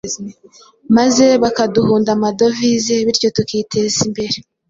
maze 0.95 1.25
bakaduhunda 1.43 2.09
amadovize, 2.17 2.93
bityo 3.05 3.29
tukiteza 3.35 3.97
imbere. 4.07 4.37